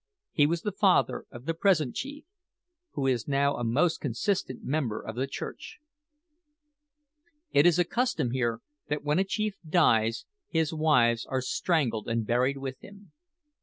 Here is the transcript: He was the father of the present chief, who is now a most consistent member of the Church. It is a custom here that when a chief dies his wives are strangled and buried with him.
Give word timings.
He 0.31 0.47
was 0.47 0.63
the 0.63 0.71
father 0.71 1.25
of 1.29 1.45
the 1.45 1.53
present 1.53 1.93
chief, 1.93 2.25
who 2.93 3.05
is 3.05 3.27
now 3.27 3.55
a 3.57 3.63
most 3.63 4.01
consistent 4.01 4.63
member 4.63 4.99
of 4.99 5.15
the 5.15 5.27
Church. 5.27 5.77
It 7.51 7.67
is 7.67 7.77
a 7.77 7.83
custom 7.85 8.31
here 8.31 8.61
that 8.87 9.03
when 9.03 9.19
a 9.19 9.23
chief 9.23 9.59
dies 9.63 10.25
his 10.49 10.73
wives 10.73 11.27
are 11.27 11.39
strangled 11.43 12.07
and 12.09 12.25
buried 12.25 12.57
with 12.57 12.79
him. 12.79 13.11